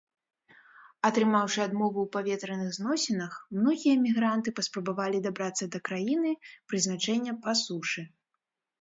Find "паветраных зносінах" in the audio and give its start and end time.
2.15-3.37